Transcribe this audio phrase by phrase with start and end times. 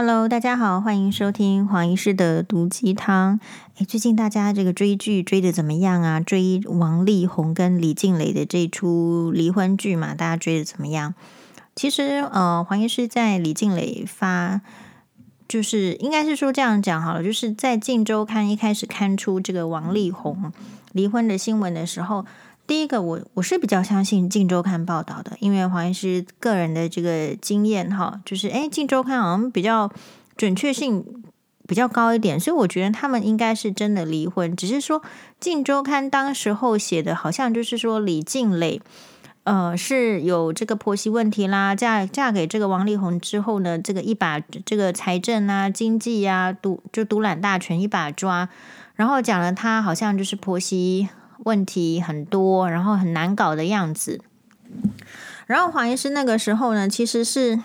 [0.00, 3.40] Hello，大家好，欢迎收听黄医师的毒鸡汤。
[3.78, 6.20] 诶，最近大家这个追剧追得怎么样啊？
[6.20, 11.14] 追王力宏跟李静蕾的这出离婚剧嘛，大家追得怎么样？
[11.74, 14.60] 其实，呃，黄医师在李静蕾发，
[15.48, 20.52] 就是应该是说这样讲好了，就是在《镜周刊》一开始刊出这个王力宏
[20.92, 22.24] 离婚的新闻的时候。
[22.68, 29.90] 第一个，我我是比较相信《镜周刊》报道的，因为黄医师个人的这个经验哈，就是诶，《镜周刊》好像比较
[30.36, 31.02] 准确性
[31.66, 35.00] 比较高一点，所以我觉得他们应该是真的离婚，只是说
[35.40, 38.82] 《镜周刊》当时候写的好像就是说李静蕾
[39.44, 48.50] 呃是有这个婆媳问题啦，嫁嫁给这个王力宏之后呢，这个一把这个财政啊、经济啊独就独揽大权一把抓，
[48.94, 51.08] 然后讲了她好像就是婆媳。
[51.44, 54.20] 问题很多，然后很难搞的样子。
[55.46, 57.58] 然后黄医师那个时候呢，其实是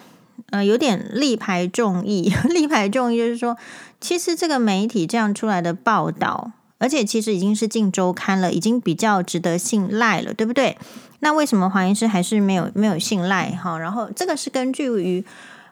[0.52, 3.58] 呃有点力排众议， 力排众议就是说，
[4.00, 10.78] 其实这个媒体这样出来的报道，而且其实已经是《镜周刊》了，已经比较值得信赖了，对不对？
[11.20, 13.52] 那为什么黄医师还是没有没有信赖？
[13.52, 15.26] 哈，然后这个是根据于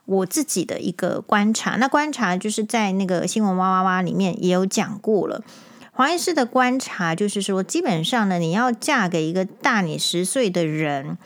[0.06, 5.42] 我自己的一个观察，那观察就是在那个新闻哇哇哇里面也有讲过了。
[5.94, 11.18] 黄医师的观察就是说，基本上呢，你要嫁给一个大你十岁的人，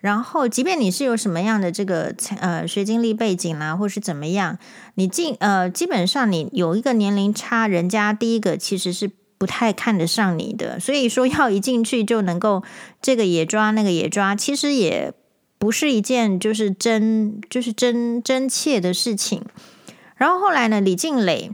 [0.00, 4.58] 然后即便你是有什么样的这个呃学经历背景啦、或是怎么样，
[4.94, 12.64] 你进呃基本上你有一个年龄差，人家第一个其实是不太看得上你的，所以说要一进去就能够
[13.02, 15.12] 这个也抓那个也抓，其实也
[15.58, 19.42] 不是一件就是真就是真真切的事情。
[20.16, 21.52] 然后后来呢，李静蕾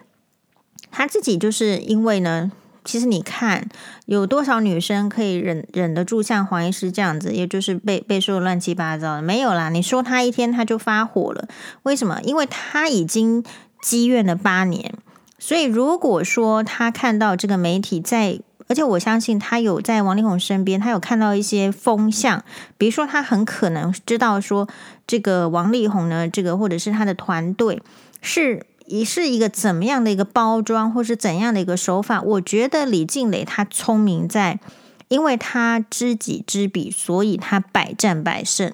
[0.93, 2.53] 她自己就是因为呢。
[2.91, 3.69] 其实你看，
[4.07, 9.23] 有多少女生可以忍忍得住像黄医师这样子，也就是被被说乱七八糟的？
[9.23, 11.47] 没有啦，你说他一天他就发火了，
[11.85, 12.21] 为什么？
[12.25, 13.45] 因为他已经
[13.81, 14.93] 积怨了八年，
[15.39, 22.43] 所以如果说他看到这个媒体在，而且我相信他有在王力宏身边，他有看到一些风向，
[22.77, 24.69] 比如说他很可能知道说
[25.06, 27.81] 这个王力宏呢，这个或者是他的团队
[28.21, 28.67] 是。
[28.93, 32.21] 你是一个怎么样的一个包装，或是怎样的一个手法？
[32.21, 34.59] 我觉得李静蕾她聪明在，
[35.06, 38.73] 因为她知己知彼，所以她百战百胜。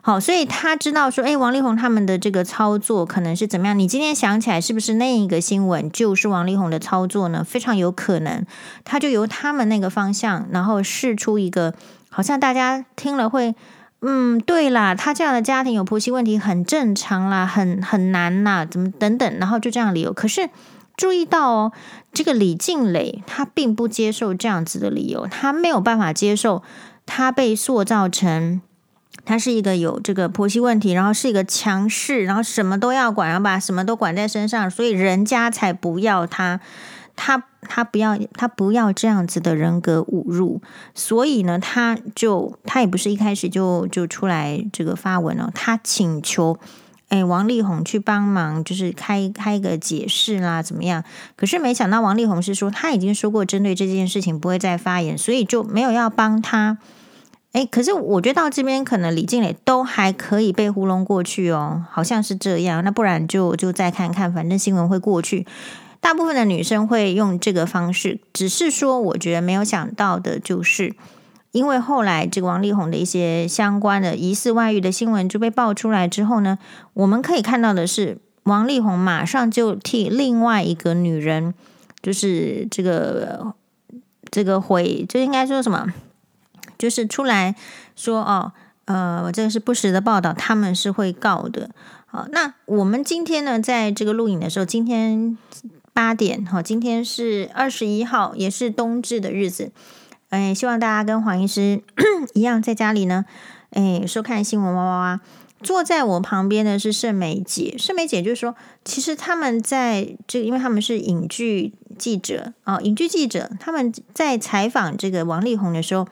[0.00, 3.78] 好，所以她知道说，哎，王力宏他们的这个操作可能是怎么样？
[3.78, 7.44] 你今天想起来，是不是那一个新闻就是王力宏的操作呢？
[7.44, 8.46] 非常有可能，
[8.84, 11.74] 他就由他们那个方向，然后试出一个，
[12.08, 13.54] 好像大家听了会。
[14.00, 20.12] 嗯，对啦，他这样的家庭有婆媳问题很正常啦，很很难啦，怎么等等，然后就这样理由。
[20.12, 20.48] 可是
[20.96, 21.72] 注意到哦，
[22.12, 26.62] 这个李静蕾她并不接受这样子的理由，她没有办法接受
[27.06, 28.60] 她被塑造成
[29.24, 36.60] 她是一个有这个婆媳问题，然后是一个强势，然后什么都要管，然后把什么都管在身上，所以人家才不要她。
[37.20, 40.60] 他他不要他不要这样子的人格侮辱，
[40.94, 46.58] 所以呢，他就他也不是一开始就就出来这个发文了，他请求
[47.08, 51.04] 哎王力宏去帮忙，就是开开一个解释啦，怎么样？
[51.36, 56.78] 可是没想到王力宏是说他已经说过针对这件事情不会再发言，所以就没有要帮他。
[57.52, 62.84] 哎，可是我觉得到这边可能李静蕾都还可以被糊弄过去哦，好像是这样。
[62.84, 65.46] 那不然就就再看看，反正新闻会过去。
[66.00, 70.94] 大部分的女生会用这个方式，只是说，我觉得没有想到的就是，
[71.52, 76.58] 因为后来这个王力宏的一些相关的疑似外遇的新闻就被爆出来之后呢，
[76.94, 81.52] 我们可以看到的是，王力宏马上就替另外一个女人，
[82.00, 83.54] 就是这个
[84.30, 85.92] 这个回，就应该说什么，
[86.78, 87.56] 就是出来
[87.96, 88.52] 说哦，
[88.84, 91.70] 呃，这个是不实的报道，他们是会告的。
[92.06, 95.36] 好，那我们今天呢，在这个录影的时候，今天。
[95.98, 99.72] 八点，好，今天是二十一号，也是冬至的日子。
[100.28, 101.82] 哎，希望大家跟黄医师
[102.34, 103.24] 一样，在家里呢，
[103.70, 105.20] 哎，收看新闻哇哇哇。
[105.60, 108.54] 坐在我旁边的是盛美姐，盛美姐就是说，
[108.84, 116.06] 其实他们在这个，因为他们是影剧记者啊，影剧记者，他们在采访这个王力宏的时候。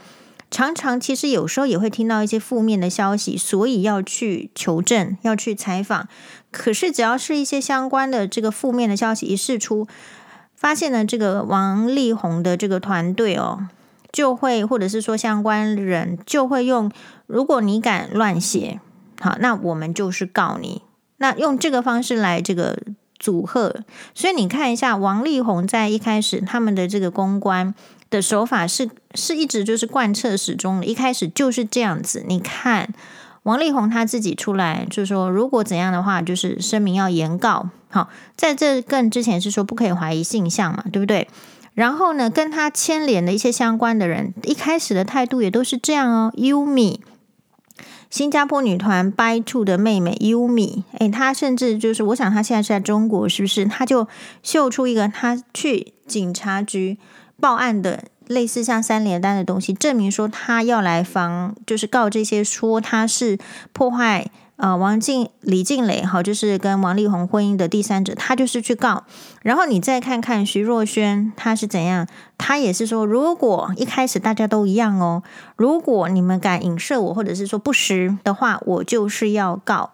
[0.48, 6.08] 常常其实有时候也会听到一些负面的消息，所以要去求证，要去采访。
[6.56, 9.86] 可是只要是一些相关的这个负面的消息一释出，
[10.54, 13.68] 发现呢，这个王力宏的这个团队哦，
[14.10, 16.90] 就会或者是说相关人就会用，
[17.26, 18.80] 如果你敢乱写，
[19.20, 20.82] 好，那我们就是告你。
[21.18, 22.78] 那用这个方式来这个
[23.18, 23.84] 阻吓。
[24.14, 27.74] 所以你看一下王力宏在一开始他们的这个公关。
[28.08, 32.24] 的手法是是一直就是贯彻始终的，一开始就是这样子。
[32.28, 32.94] 你看
[33.46, 37.68] 王力宏他自己出来就是说，如果怎样的话，就是声明要严告。
[37.88, 41.28] 好，在这更之前是说不可以怀疑性向嘛，对不对？
[41.74, 46.32] 然后呢，跟他牵连的一些相关的人，一开始的态度也都是这样哦。
[46.36, 46.98] Yumi，
[48.10, 53.64] 新加坡女团 By Two 的妹妹 Yumi，诶，她甚至就是，我想她现在是在中国，是不是？
[53.66, 54.08] 她就
[54.42, 56.98] 秀出一个她去警察局
[57.38, 63.38] 报案的类似像三联单的东西，证明说他要来防，就是告这些说他是
[63.72, 64.30] 破坏。
[64.56, 69.04] 呃，王静、李静蕾，好，就是跟王力宏婚姻的第三者，他就是去告。
[69.42, 72.06] 然后你再看看徐若瑄，他是怎样？
[72.38, 75.22] 他也是说，如果一开始大家都一样哦，
[75.56, 79.92] 如果你们敢影射我，或者是说不实的话，我就是要告。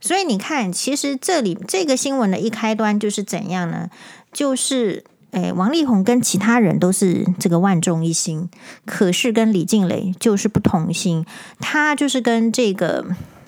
[0.00, 3.90] 所以你看，其实这里这个新闻的一开端就是怎样呢？
[4.32, 5.02] 就是，
[5.34, 8.48] 诶，王力宏跟其他人都是这个万众一心，
[8.86, 11.26] 可是跟李静蕾就是不同心，
[11.60, 13.04] 他就是跟这个。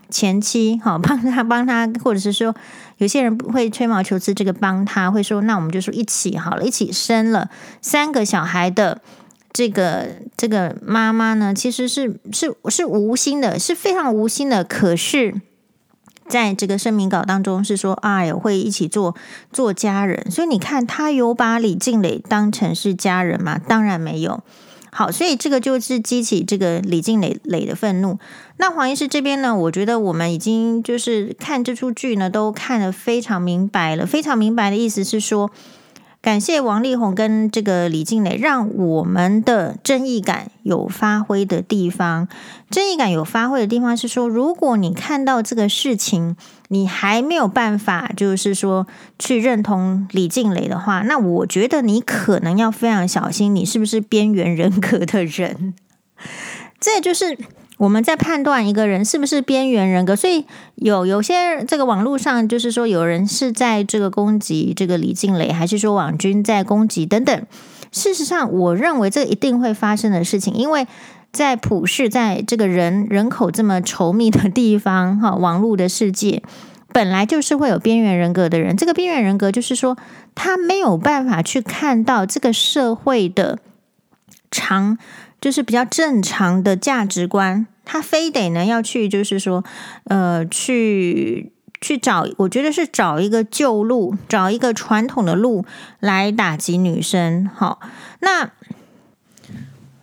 [0.09, 2.55] 前妻好帮他帮他，或者是说
[2.99, 7.51] 有些人会吹毛求疵，这个帮他会说，那我们就说一起好了，一起生了
[7.83, 9.01] 三个小孩的
[9.53, 10.07] 这个
[10.37, 14.63] 这个妈妈呢，其实是是是无心的，是非常无心的。
[14.63, 15.35] 可是
[16.29, 19.15] 在这个声明稿当中是说，哎呦，会一起做
[19.53, 23.59] 做家人，所以你看他有把李静蕾当成是家人吗？
[23.59, 24.43] 当然没有。
[24.91, 28.19] 好，所以这个就是激起这个李静蕾蕾的愤怒。
[28.57, 34.07] 那黄医师这边呢，我觉得我们已经就是看这出剧呢，都看得非常明白了。
[34.07, 35.51] 非常明白的意思是说。
[36.23, 42.27] 感谢王力宏跟这个李静蕾，让我们的正义感有发挥的地方。
[42.69, 46.37] 正义感有发挥的地方是说，如果你看到这个事情，
[46.69, 48.89] 你还没有办法，就是说
[49.21, 55.75] 去认同李静蕾的话，那我觉得你可能要非常小心，你是不是边缘人格的人？
[56.81, 57.39] 这就是。
[57.79, 60.47] 我们在判断一个人是不是边缘人格，所以
[60.77, 67.47] 有有些这个网络上就是说有人是在这个攻击这个李静蕾，还是说网军在攻击等等。
[67.93, 70.87] 事实上，我认为这一定会发生的事情，因为
[71.33, 76.43] 在普世，在这个人人口这么稠密的地方，哈，网络的世界
[76.93, 78.75] 本来就是会有边缘人格的人。
[78.75, 79.99] 这个边缘人格就是说，
[80.35, 83.59] 他没有办法去看到这个社会的
[84.51, 84.97] 长。
[85.41, 89.63] 就是比较正常的价值观，他非得呢要去，就是说，
[90.05, 95.65] 呃，去去找，我觉得是找一个旧路，找一个传统的路
[96.01, 97.49] 来打击女生。
[97.55, 97.79] 好，
[98.21, 98.51] 那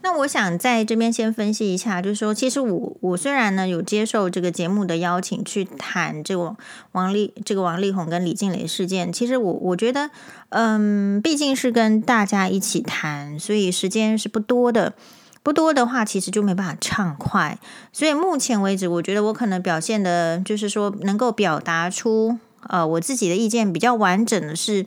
[0.03, 6.55] 那我想在这边先分析一下，就是说，其实我我虽然呢有接受这个节目的邀请去谈这个
[6.91, 10.11] 王力这个王力宏跟李静蕾事件，其实我我觉得，
[10.49, 14.93] 嗯，毕竟是跟大家一起谈，所以时间是不多的。
[15.43, 17.59] 不多的话，其实就没办法畅快。
[17.91, 24.85] 所以目前为止，我觉得我可能表现的，就是说能够表达出呃我自己的意见比较完整的是，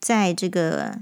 [0.00, 0.96] 在这个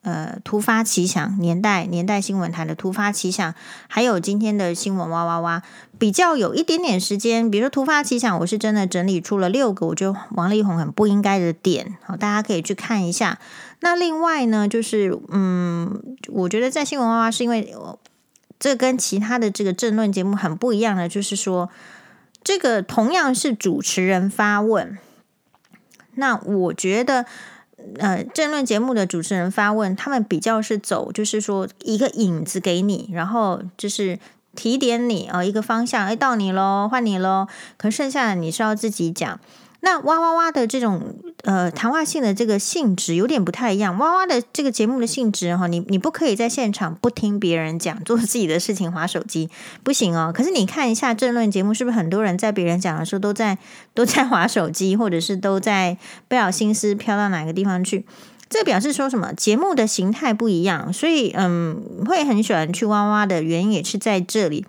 [0.00, 3.54] 呃突发奇想年代年代新闻台的突发奇想，
[3.88, 5.62] 还有今天的新闻哇哇哇，
[5.98, 7.50] 比较有一点点时间。
[7.50, 13.38] 比如说突发奇想，我是真的整理出了六个，我觉得王力宏很不应该的点，好，大家可以去看一下。
[13.80, 17.74] 那另外呢，就是嗯，我觉得在新闻哇哇是因为。
[18.58, 21.68] 这跟其他的这个政论节目很不一样的，就是说，
[22.42, 24.98] 这个同样是主持人发问，
[26.14, 27.26] 那我觉得，
[27.98, 34.18] 呃，政论节目的主持人发问，他们比较是走，就是说一个引子给你，然后就是
[34.54, 39.38] 提点你啊，一个方向，哎，到你喽，换你喽，可剩下的你是要自己讲。
[39.80, 43.96] 那哇哇哇的这种呃谈话性的这个性质有点不太一样。
[43.98, 49.48] 哇哇的这个节目的性质哈，你你不可以在现场不听别人讲，做自己的事情划手机
[49.82, 50.32] 不行哦。
[50.34, 53.58] 可是你看一下政论节目，是不是很多人在别人讲的时候都在
[53.94, 58.04] 都在划手机，或者是都在不小心思飘到哪个地方去？
[58.48, 59.32] 这表示说什么？
[59.34, 64.64] 节目的形态不一样，所以嗯，会很喜欢去哇哇的原因也是在这里。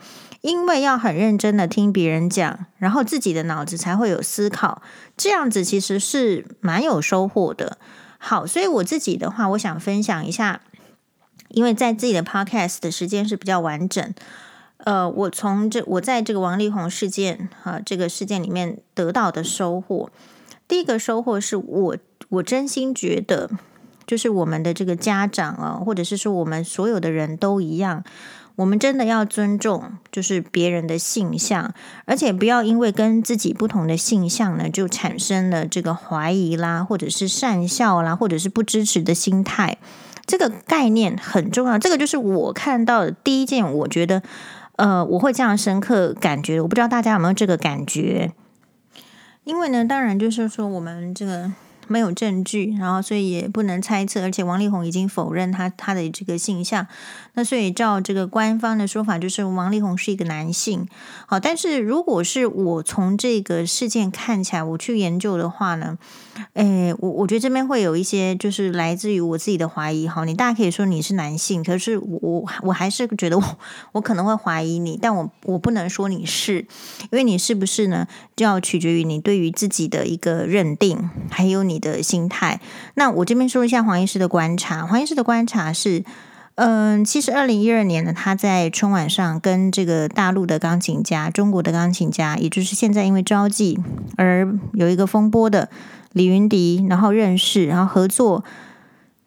[0.48, 4.82] 因为要很认真的听别人讲，然后自己的脑子才会有思考，
[5.18, 7.78] 这样子其实是蛮有收获的。
[8.18, 10.62] 好，所以我自己的话，我想分享一下，
[11.50, 14.14] 因为在自己的 podcast 的时间是比较完整。
[14.78, 20.10] 呃，我从这我在这个王力宏事件啊这个事件里面得到的收获，
[20.66, 21.98] 第一个收获是我
[22.30, 23.50] 我真心觉得，
[24.06, 28.06] 就是我们的这个家长啊，或者是说我们所有的人都一样。
[28.58, 31.74] 我们真的要尊重，就是别人的性向，
[32.06, 39.78] 而且不要因为跟自己不同的性向呢，就产生了这个怀疑啦，或者是讪笑啦，或者是不支持的心态。
[40.26, 41.78] 这个概念很重要。
[41.78, 44.24] 这个就是我看到的第一件，我觉得，
[44.78, 46.60] 呃，我会这样深刻感觉。
[46.60, 48.34] 我不知道大家有没有这个感觉？
[49.44, 51.54] 因为呢，当然就是说，我们这个
[51.88, 56.86] 没有证据，然后所以也不能猜测，而且王力宏已经否认他他的这个性向。
[57.38, 60.86] 那所以照这个官方的说法，就是王力宏是一个男性。
[61.26, 65.98] 好，但是如果是我从这个事件看起来，我去研究的话呢，
[66.56, 70.06] 诶，我我觉得这边会有一些就是来自于我自己的怀疑。
[70.06, 73.58] 好，你大家可以说你是男性，可是我我我还是觉得我
[73.94, 76.66] 我可能会怀疑你，但我我不能说你是，
[77.12, 81.78] 因为你是不是呢，就要取决于你对于自己的一个认定，还有你。
[81.78, 82.60] 的心态。
[82.96, 84.84] 那我这边说一下黄医师的观察。
[84.88, 86.04] 黄医师的观察是，
[86.58, 93.78] 嗯，其实二零一二年呢，他在春晚上跟这个大陆的钢琴家、中国的钢琴家，也就是现在因为招妓
[94.18, 95.70] 而有一个风波的
[96.14, 98.44] 李云迪，然后认识，然后合作，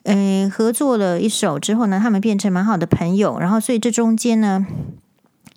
[0.02, 3.38] 呃，合作了一首之后呢，他们变成蛮好的朋友。
[3.38, 4.66] 然后，所以这中间呢。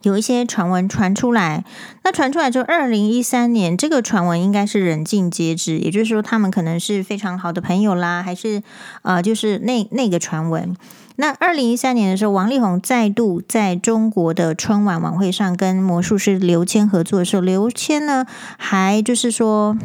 [0.03, 1.63] 有一些传闻传出来，
[2.03, 8.61] 那传出来之后，二零一三年这个传闻应该是人尽皆知，也就是说他们可能是非常好的朋友啦，还是
[9.03, 10.75] 呃，就是那那个传闻。
[11.15, 18.25] 那二零一三年的时候，王力宏再度在中国的春晚晚会上跟魔术师刘谦合作的时候，刘谦呢
[18.57, 19.77] 还就是说，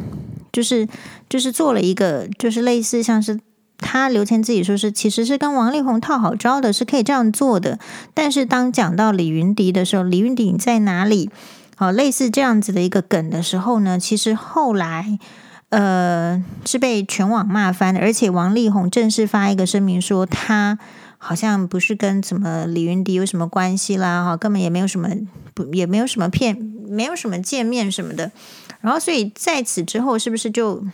[0.52, 0.88] 就是
[1.28, 3.40] 就是做了一个，就是类似像是。
[3.80, 7.78] 他刘谦自己说是，其实是跟王力宏套好招的，是可以这样做的。
[8.12, 11.30] 但是当讲到李云迪的时候，李云迪在哪里？
[11.76, 15.20] 好，类似这样子的一个梗的时候呢，其实后来
[15.68, 20.80] 呃是被全网骂翻的，而且王力宏正式发一个声明说，他
[21.18, 25.10] 好像不是跟什么李云迪有什么关系啦，哈，根本也没有什么
[25.52, 26.56] 不也没有什么片，
[26.88, 28.32] 没有什么见面什么的。
[28.80, 30.84] 然后所以在此之后，是不是就？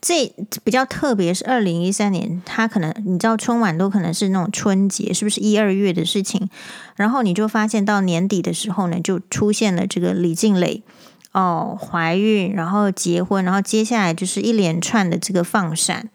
[0.00, 6.48] 这比较特别，是二零一三年，他可能你知道春晚都可能是那种春节，是不是一二月的事情？
[6.94, 10.84] 然后你就发现到年底的时候呢，就出现了这个李静蕾
[11.32, 16.08] 哦怀孕，然后结婚，然后接下来就是一连串的这个放闪。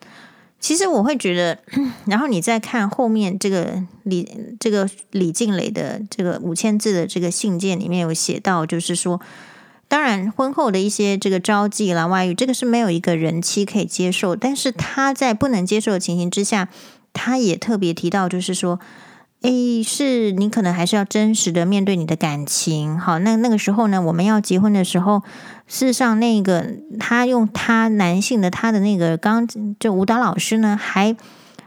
[0.64, 1.60] 其实我会觉得，
[2.08, 4.26] 然后你再看后面这个李
[4.62, 9.20] 这个李静蕾的这个五千字的这个信件里面有写到，就是说。
[9.90, 14.36] 当然，婚后的一些这个招妓啦、外遇，这个是没有一个人妻可以接受。
[14.36, 16.70] 但是他在不能接受的情形之下，
[17.12, 18.80] 他也特别提到，就是说，
[19.44, 22.98] 诶，是你可能还是要真实的面对你的感情。
[22.98, 25.22] 好，那那个时候呢，我们要结婚的时候，
[25.68, 26.66] 事实上，那个
[26.98, 29.46] 他用他男性的他的那个刚
[29.78, 31.16] 就舞蹈老师呢，还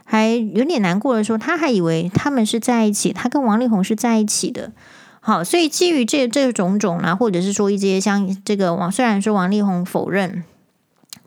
[0.05, 4.71] 还有点难过的说，他还以为他们是在一起，他跟王力宏是在一起的。
[5.19, 10.43] 好，所以基于这这种种啊，或者是说一些像这个王，虽然说王力宏否认，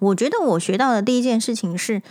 [0.00, 2.02] 我觉得我学到的第一件事情是，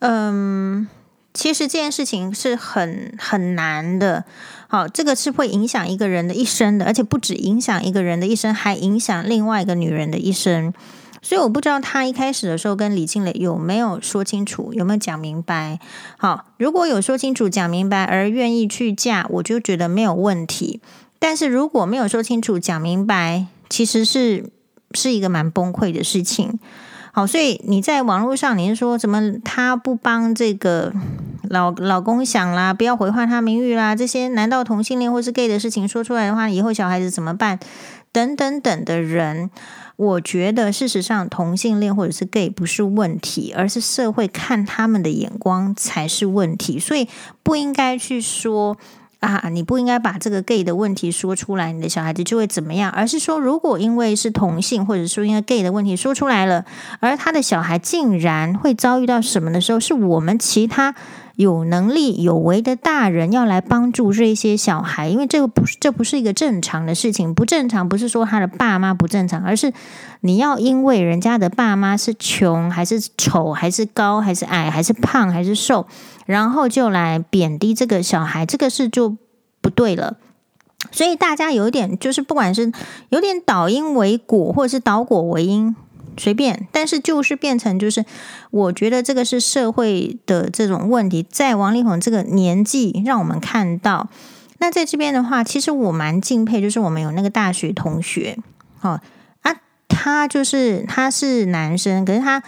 [0.00, 0.88] 嗯，
[1.32, 4.24] 其实这件事情是很很难的。
[4.68, 10.72] 好，这个是会影响一个人的一生的，而且不止影响一个人的一生，还影响另外一个女人的一生。
[11.22, 15.78] 所以我不知道他一开始的时候跟李静蕾有没有说清楚，有没有讲明白。
[16.16, 20.80] 好，如果有说清楚、讲明白而愿意去嫁，我就觉得没有问题。
[21.18, 24.50] 但是如果没有说清楚、讲明白，其实是
[24.92, 26.58] 是一个蛮崩溃的事情。
[27.12, 30.92] 好，所以你在网络上，你是说什么他不帮这个
[31.48, 37.58] 老老公想啦，不要毁坏他名誉啦，这些难道同性恋或是 gay 的事情说出来的话，以后小孩子怎么办？
[38.12, 39.50] 等等等的人，
[39.96, 47.08] 我觉得事实上同性恋或者是 gay 不是问题，而是社会看他们的眼光才是问题，所以
[47.42, 48.76] 不应该去说。
[49.20, 52.90] 啊，你不应该把这个 gay 的问题说出来，你的小孩子就会怎么样？
[52.90, 56.64] 而是说，如果因为是同性，或者说因为 gay 的问题说出来了，
[57.00, 60.94] 而他的小孩竟然会遭遇到什么的时候，是我们其他
[61.40, 67.34] 有能力有为的大人要来帮助这些小孩，因为这个不是，这不是一个正常的事情。
[67.34, 69.72] 不正常不是说他的爸妈不正常，而是
[70.20, 75.86] 你要因为人家的爸妈是穷还是丑还是高还是矮还是胖还是瘦。
[76.26, 79.16] 然后就来贬低这个小孩，这个事就
[79.62, 80.18] 不对了。
[80.92, 82.70] 所以大家有一点，就是不管是
[83.08, 85.74] 有点倒因为果，或者是倒果为因，
[86.16, 86.68] 随便。
[86.72, 88.04] 但是就是变成，就是
[88.50, 94.08] 我觉得这个是社会的这种问题，在王力宏这个年纪，让我们看到。
[94.58, 98.36] 那在这边的话，其实我蛮敬佩，就是我们有那个大学同学，
[98.80, 99.00] 哦
[99.42, 99.54] 啊，
[99.88, 102.42] 他就是他是男生，可是他。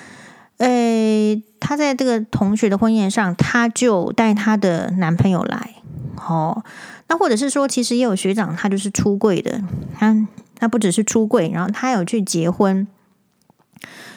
[0.59, 5.75] 诶，他在这个同学的婚宴上，她就带她的男朋友来，
[6.15, 6.63] 哦，
[7.09, 9.61] 那或者是说，其实也有学长，他就是出柜的，
[9.99, 10.15] 他
[10.55, 12.87] 他不只是出柜，然后他有去结婚，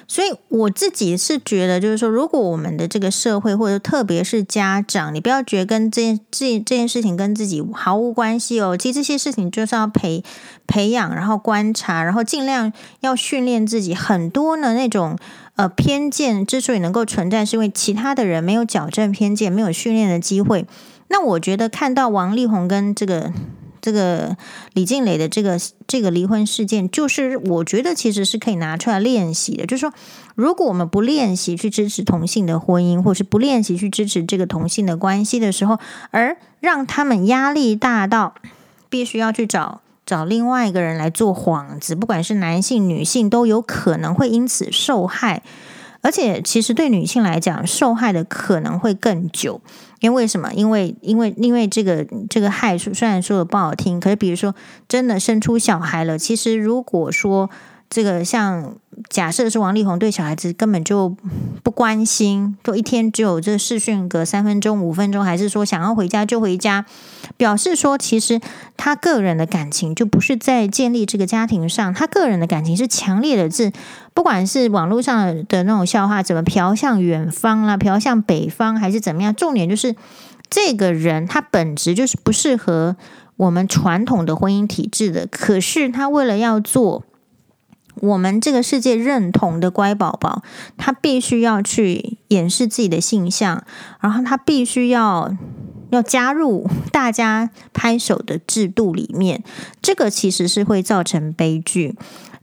[0.07, 10.23] 所以我自己是觉得，就是说，如果我们的这个社会，或者特别是家长，你不要觉得跟这件这这件事情跟自己毫无关系哦，其实这些事情就是要培
[10.67, 15.17] 培养，然后观察，然后尽量要训练自己，很多呢那种。
[15.57, 20.65] 呃偏见之所以能够存在，是因为其他的人没有矫正偏见，没有训练的机会。
[21.07, 23.31] 那我觉得看到王力宏跟这个。
[23.85, 24.35] 这个
[24.73, 29.67] 李静蕾的这个这个离婚事件，就是我觉得其实是可以拿出来练习的。
[29.67, 29.93] 就是说，
[30.33, 35.77] 如果我们不练习去支持同性的婚姻，或是不练习去支持这个同性的关系的时候，
[36.09, 38.33] 而让他们压力大到
[38.89, 45.43] 必须要去找找另外一个人来做幌子，不管是男性、女性，都有可能会因此受害。
[46.05, 49.59] 而且，其实对女性来讲，受害的可能会更久。
[50.01, 50.53] 因为什么？
[50.53, 54.53] 因为因为因为这个这个害处，虽然说的不好听，可是比如说
[54.87, 57.49] 真的生出小孩了，其实如果说
[57.89, 58.75] 这个像。
[59.09, 61.15] 假设是王力宏对小孩子根本就
[61.63, 66.85] 不关心，就一天只有这视讯隔三分钟、五分钟，还是说想要回家就回家，
[67.35, 68.39] 表示说其实
[68.77, 73.71] 他个人的感情就不是在建立这个家庭上，他个人的感情是强烈的，是
[74.13, 79.95] 不管是网络上的那种笑话怎么飘向远方啦，飘向北方还是怎么样，重点就是
[80.49, 82.95] 这个人他本质就是不适合
[83.35, 87.03] 我们传统的婚姻体制的，可是他为了要做。
[88.01, 90.43] 我们这个世界认同的乖宝宝，
[90.77, 93.63] 他必须要去掩饰自己的性向，
[93.99, 95.35] 然后他必须要
[95.91, 99.43] 要加入大家拍手的制度里面，
[99.81, 101.95] 这个其实是会造成悲剧。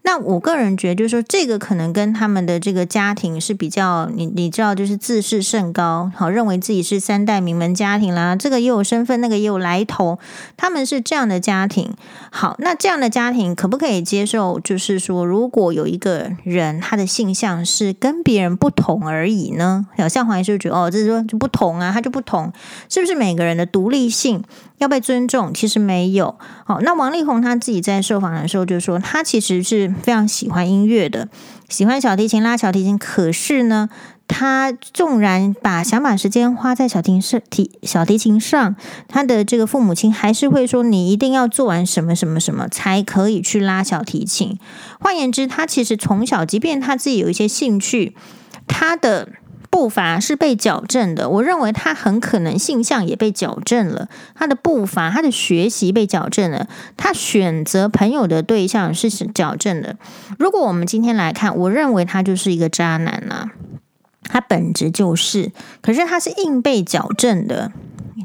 [0.05, 10.19] 那我个人觉得，就是说，这个可能跟他们的这个家庭是比较，你你知道，就是自视甚高，好，认为自己是三代名门家庭啦，这个也有身份，那个也有来头，
[10.57, 11.95] 他们是这样的家庭。
[12.31, 14.59] 好，那这样的家庭可不可以接受？
[14.61, 19.87] 就是说，如果有一个人他的性向是跟别人不同而已呢？
[19.97, 22.53] 好像黄医师就觉得，哦，这是说就不同啊，他就不同，
[22.89, 24.43] 是不是每个人的独立性？
[24.83, 26.37] 要被尊重，其实没有。
[26.65, 31.29] 好，那王力宏他自己在受访的时候就说，他其实是非常喜欢音乐的，
[31.69, 32.99] 喜欢小提琴、拉小提琴。
[32.99, 33.89] 可是呢，
[34.27, 38.75] 他纵然把想把时间花在小提上、提小提琴上，
[39.07, 44.59] 他的这个父母亲还是会说，你一定要做完什么什么什么才可以去拉小提琴。
[44.99, 48.17] 换言之，他其实从小，即便他自己有一些兴趣，
[48.67, 49.29] 他的。
[49.73, 54.07] 步伐是被矫正的，我认为他很可能性向也被矫正了。
[54.35, 59.97] 他的步伐，他的学习被矫正了，他选择朋友的对象是矫正的。
[60.39, 63.49] 如果我们今天来看，我认为他就是一个渣男呐，
[64.25, 67.73] 他本质就是，可是他是硬被矫正的，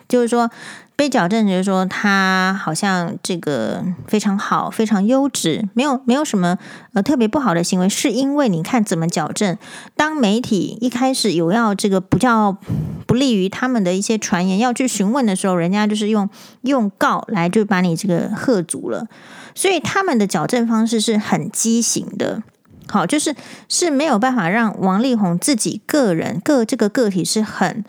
[0.07, 0.49] 就是说。
[0.97, 6.57] 被矫正就是说他好像这个非常好，非常优质，没有没有什么
[6.93, 9.55] 呃特别不好的行为，是因为你看怎么矫正？
[9.95, 12.57] 当媒体一开始有要这个比较
[13.05, 16.27] 不利于他们的一些传言要去询问的时候，人家就是用
[16.61, 19.05] 用告来就把你这个喝足了，
[19.53, 22.41] 所以他们的矫正方式是很畸形的，
[22.87, 23.35] 好，就是
[23.69, 27.85] 是没有办法让王力宏自己个人个这个个体是很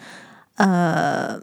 [0.57, 1.41] 呃。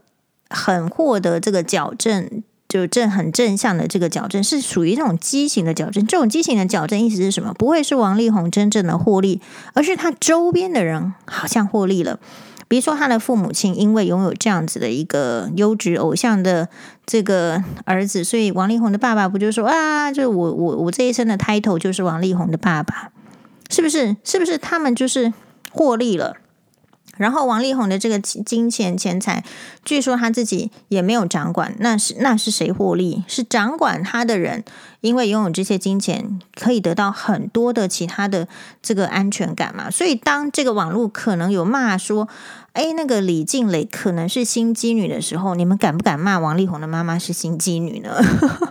[0.49, 6.05] 很获得这个矫正，就正很正向的这个矫正，是属于这种畸形的矫正。
[6.05, 7.53] 这种畸形的矫正意思是什么？
[7.53, 9.41] 不会是王力宏真正的获利，
[9.73, 12.19] 而是他周边的人好像获利了。
[12.67, 16.67] 比如说他的父母亲，因为拥有这样子的一个优质偶像的
[17.05, 23.11] 这个儿子，所以王力宏的爸爸不就说啊，就我我我这一生的 title 就是王力宏的爸爸，
[23.69, 24.17] 是不是？
[24.23, 25.31] 是不是他们就是
[25.71, 26.37] 获利了？
[27.17, 29.43] 然后王力宏的这个金钱钱财，
[29.83, 33.23] 据说他自己也没有掌管，那是那是谁获利？
[33.27, 34.63] 是掌管他的人，
[35.01, 38.47] 因为拥有这些金钱，可以得到很多的其他的
[38.81, 39.89] 这个安全感嘛。
[39.89, 42.27] 所以当这个网络可能有骂说，
[42.73, 48.17] 哎，那个李静蕾可能是心机女的时候，你们敢不敢骂王力宏的妈妈是心机女呢？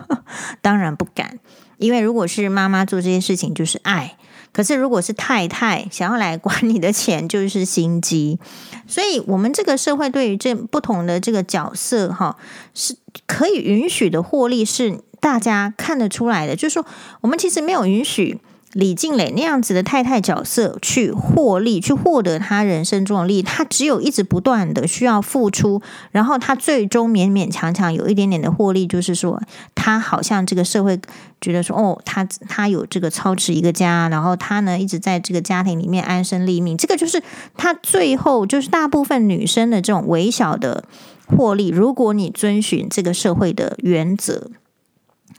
[0.61, 1.39] 当然不敢，
[1.77, 4.17] 因为如果是妈妈做这些事情，就是爱。
[4.55, 8.39] 可是，如果是太太想要来管你的钱，就是心机。
[8.87, 12.37] 所以，我们这个社会对于这不同的这个角色，哈，
[12.73, 12.95] 是
[13.27, 16.55] 可以允许的获利，是大家看得出来的。
[16.55, 16.85] 就是说，
[17.19, 18.39] 我们其实没有允许。
[18.75, 29.41] 李静蕾那样子的太太角色去获利，去获得他人生中的利益，他只有一直不断的需要付出，然后他最终勉勉强强有一点点的获利，就是说
[29.75, 30.99] 他好像这个社会
[31.39, 37.23] 觉得说，哦，他他有这个操持一个家，然后他呢一直在这个家庭里面安身立命，这个就是
[37.55, 40.83] 他最后就是大部分女生的这种微小的
[41.27, 41.69] 获利。
[41.69, 44.51] 如果你遵循这个社会的原则，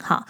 [0.00, 0.24] 好。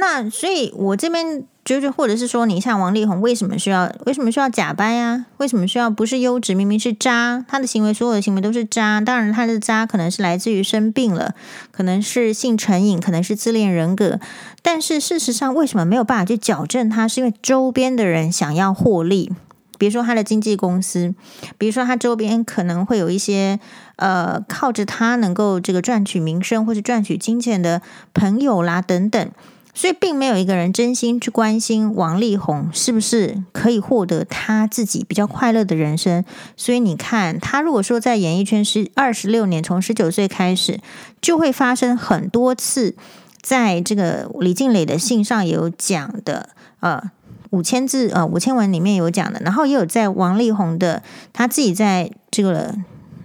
[0.00, 3.92] 那所以，我这边就是，或者是说，你像王力宏，为什么需要？
[4.06, 5.26] 为什么需要假掰啊？
[5.36, 6.54] 为什么需要不是优质？
[6.54, 9.00] 明明是渣，他的行为，所有的行为都是渣。
[9.00, 11.34] 当然，他的渣可能是来自于生病了，
[11.70, 14.18] 可能是性成瘾，可能是自恋人格。
[14.62, 17.06] 但是事实上，为什么没有办法去矫正他？
[17.06, 19.30] 是因为周边的人想要获利。
[19.78, 21.14] 比如说他的经纪公司，
[21.56, 23.58] 比如说他周边可能会有一些
[23.96, 27.80] 呃靠着他能够这个赚取名声或是赚取金钱的
[28.12, 29.30] 朋友啦等等，
[29.74, 36.24] 所以并没有一个人真心去关心王力宏是不是可以获得他自己比较快乐的人生。
[36.56, 40.80] 所以你看，他如果说在演艺圈是二十六年，从十九岁开始，
[41.20, 42.94] 就会发生很多次，
[43.40, 47.10] 在这个李静蕾的信上也有讲的，呃。
[47.52, 51.02] 五千字呃，五千文里面有讲的，然后也有在王力宏的
[51.32, 52.72] 他自己在这个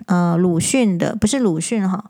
[0.07, 2.09] 呃鲁迅的不是鲁迅哈，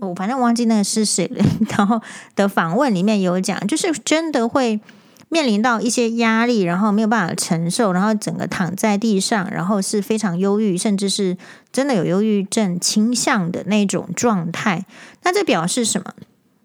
[0.00, 1.44] 我反正忘记那个是谁了。
[1.76, 2.00] 然后
[2.36, 4.80] 的访问里面有讲，就是真的会
[5.28, 11.36] 面临到一些压力，然后没有办法承受，然后整个躺在地上，然后是非常忧郁，甚至是
[11.72, 14.86] 真的有忧郁症倾向的那种状态。
[15.22, 16.14] 那这表示什么？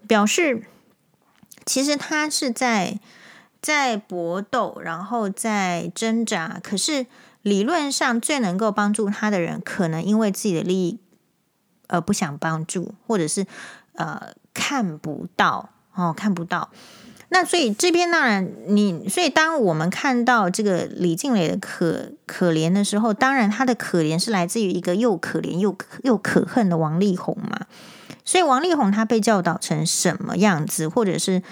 [0.08, 0.64] 表示
[1.66, 3.00] 其实他是在。
[3.62, 6.62] 在搏斗，然后在挣扎。
[6.64, 7.08] 可是
[7.42, 10.98] 理论上最能够帮助他的人，可能因为自己的利益
[11.90, 13.46] 而不想帮助，或者是
[13.96, 16.70] 呃看不到哦，看不到。
[17.28, 27.68] 那所以这边当然你，所以当我们看到这个李静蕾的可可怜的时候，当然他的可怜是来自于一个又可怜又又可恨的王力宏嘛。
[28.24, 31.44] 所以王力宏他被教导成什么样子，或者是？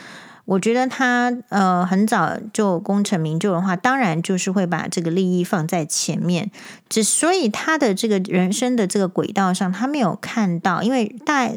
[0.48, 6.50] 我觉得他呃很早就功成名就的话，当然就是会把这个利益放在前面。
[6.88, 11.52] 只所以他的这个人生的这个轨道上，他没有看到，因为大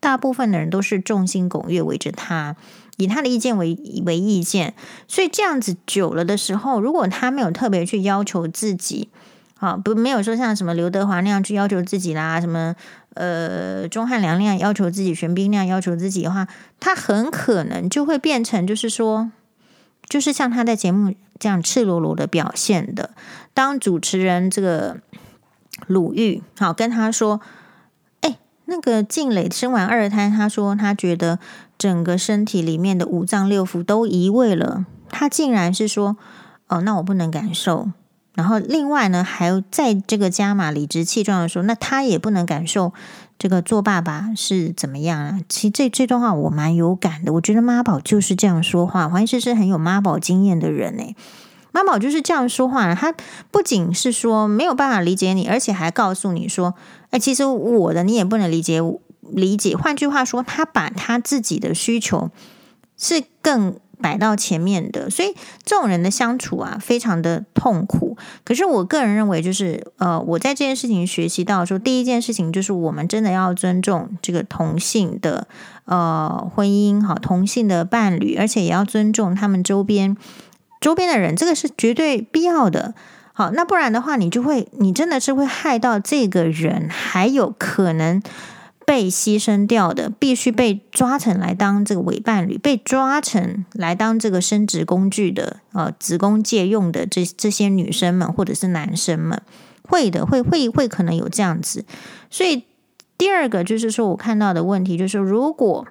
[0.00, 2.56] 大部分的人都是众星拱月围着他，
[2.96, 4.72] 以他的意见为为意见，
[5.06, 9.10] 所以这样子久了的时候，如果他没有特别去要求自己，
[9.58, 12.74] 啊，不没有说像什么刘德华那样去要求自己啦，什么。
[13.14, 16.48] 呃，钟汉良那样要求自己，玄彬那样要求自己的话，
[16.80, 19.30] 他很可能就会变成，就是说，
[20.08, 23.10] 就是像他在节目这样赤裸裸的表现的。
[23.52, 24.98] 当主持人这个
[25.86, 27.40] 鲁豫好跟他说
[28.22, 31.38] ：“哎，那个静蕾生完二胎，他说他觉得
[31.76, 36.16] 整个身体里面的五脏六腑都移位了。”他竟然是说
[36.68, 37.90] ：“哦，那我不能感受。”
[38.34, 42.94] 然后，另外呢，还有在这个加码理直气壮的说，那他也不能感受
[43.38, 45.40] 这个做爸爸是怎么样啊？
[45.50, 49.06] 其实这这段话我蛮有感的，我觉得妈宝就是这样说话。
[49.06, 51.14] 黄医师是很有妈宝经验的人诶，
[51.72, 53.14] 妈宝就是这样说话，他
[53.50, 56.74] 不仅是说没有办法理解你，而且还告诉你说，
[57.10, 58.80] 哎，其实我的你也不能理解
[59.20, 59.76] 理解。
[59.76, 62.30] 换句话说，他把他自己的需求
[62.96, 63.76] 是更。
[64.02, 65.32] 摆到前面的，所以
[65.64, 68.16] 这种人的相处啊，非常的痛苦。
[68.44, 75.46] 可是我个人认为，就是呃，我在这件事情学习到说，第一件事情就是我们真的要尊重这个同性的
[75.84, 80.16] 呃婚姻，好，同性的伴侣，而且也要尊重他们周边
[80.80, 82.94] 周边的人，这个是绝对必要的。
[83.32, 88.20] 好，那不然的话，你就会，你真的是会害到这个人，还有可能。
[88.92, 99.40] 被牺牲掉的，必须被抓成来当这个伪伴侣，被抓成来当这个生殖工具的，呃，子宫借用的这这些女生们或者是男生们，
[99.88, 101.86] 会的，会会会可能有这样子。
[102.28, 102.64] 所以
[103.16, 105.86] 第二个就是说我看到的问题，就是如果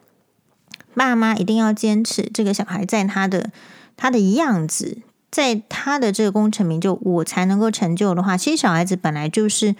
[0.94, 3.50] 爸妈一定要坚持这个小孩在他的
[3.98, 5.00] 他的样子，
[5.32, 9.76] 在他的这个功成名就，我才能够成就的话，其实小孩子本来就是。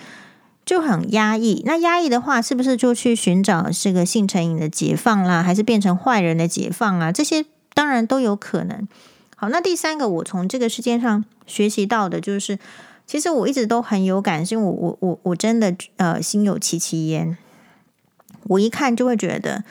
[0.64, 7.12] 就很压抑，那压抑的话，是不是就去寻找这个性成瘾的解放啦，还是变成坏人的解放啊？
[7.12, 8.88] 这些当然都有可能。
[9.36, 12.60] 好，那第三个，我从这个事件上学习到的就是，
[13.08, 17.36] 其实我一直都很有感，是因为我我我我真的呃心有戚戚焉。
[18.44, 19.64] 我一看就会觉得，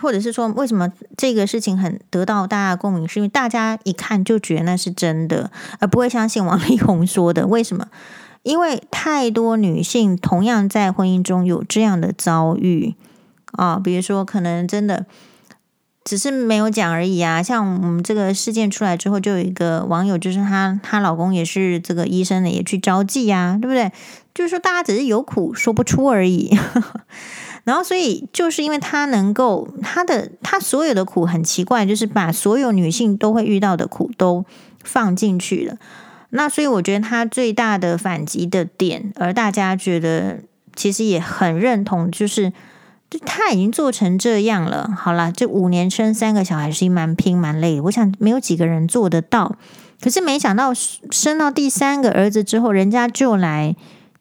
[0.00, 7.46] 或者是说，为什么这个事情很得到大家共鸣，是因为大家一看就觉得那是真的，而不会相信王力宏说的。
[7.46, 7.88] 为什么？
[8.46, 12.94] 因为太多女性同样在婚姻中有这样的遭遇
[13.50, 15.04] 啊，比如说可能真的
[16.04, 17.42] 只是没有讲而已啊。
[17.42, 23.90] 像我们这个事件出来之后，就有一个网友，就是她她老公也是这个医生的，也去招妓呀，对不对？
[24.32, 26.56] 就是说大家只是有苦说不出而已。
[27.64, 34.44] 然后所以就是因为她能够她的她所有的苦很奇怪，就是把所有女性都会遇到的苦都
[34.84, 35.76] 放进去了。
[36.30, 40.40] 那所以我觉得他最大的反击的点，而大家觉得
[40.74, 42.52] 其实也很认同，就是
[43.08, 44.92] 就他已经做成这样了。
[44.96, 49.56] 好了，这五年生三个小孩是蛮拼蛮累的，我想没有几个人做得到。
[50.00, 53.74] 可是没想到生到第三个儿子之后，人家就来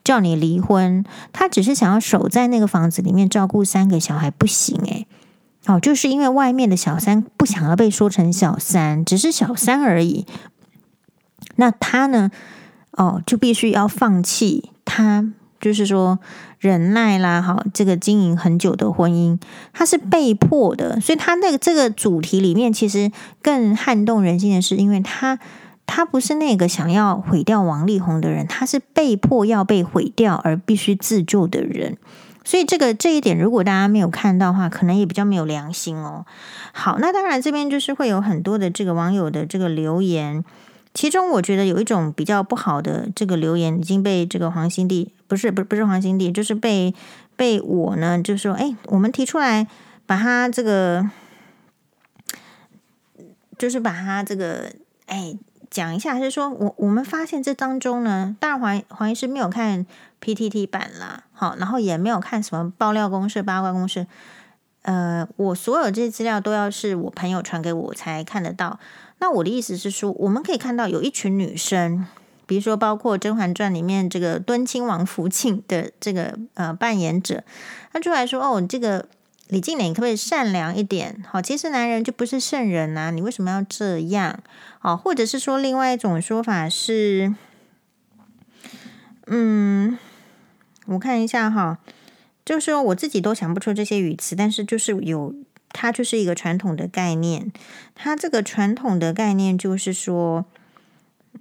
[0.03, 1.03] 叫你离婚。
[1.33, 5.05] 他只是想要守在那个房子里面照顾三个小孩，不行诶。
[5.65, 10.25] 哦，就是因为外面的小三不想要被说成小三，只是小三而已。
[11.55, 12.31] 那他呢？
[12.97, 16.17] 哦，就必须要放弃他，就是说
[16.59, 19.37] 忍耐啦，好，这个经营很久的婚姻，
[19.73, 20.97] 他是被迫的。
[21.01, 25.37] 所以他那个这个主题里面，其实更撼动人心的是，因为他
[25.85, 31.97] 他不是那个想要毁掉王力宏的人，他是被迫要被毁掉而必须自救的人。
[32.45, 36.25] 所以这个这一点，如果大家没有看到的话，可能也比较没有良心哦。
[36.71, 40.45] 好，那当然这边就是会有很多的这个网友的这个留言。
[40.95, 46.95] 其中我觉得有一种比较不好的这个留言已经被这个黄心地不是不是不是黄心地，就是被
[47.36, 49.67] 被我呢就是说哎，我们提出来
[50.05, 51.10] 把他这个
[53.58, 54.71] 就是把他这个
[55.08, 55.38] 哎
[55.69, 59.86] 讲一下，就是说我我们发现这当中呢，当然黄黄医师没有看
[60.21, 64.08] PTT 版啦，好，然后也没有看什么爆料公式、八卦公式，
[64.84, 68.79] 呃，我所有这些资料都要是我朋友传给我才看得到。
[69.19, 72.06] 那我的意思是说，我们可以看到有一群女生，
[72.45, 77.43] 比如说包括《甄嬛传》里面这个敦亲王福庆的这个呃扮演者，
[77.91, 79.08] 他出来说：“哦，这个
[79.47, 81.23] 李静蕾可不可以善良一点？
[81.30, 84.38] 好，其实男人就不是圣人呐，你为什么要这样？
[84.82, 87.34] 哦，或者是说另外一种说法是，
[89.28, 89.97] 嗯，
[90.88, 91.80] 我看一下哈，
[92.43, 95.34] 就是说我自己都想不出这些语词，但是就是有。”
[95.77, 97.51] 它就是一个传统的概念，
[97.93, 100.45] 它这个传统的概念就是说，